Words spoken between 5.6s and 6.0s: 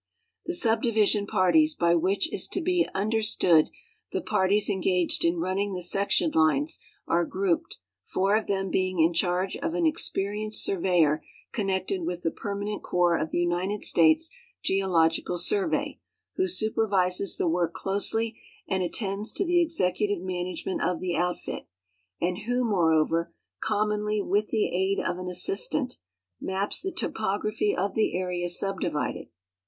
the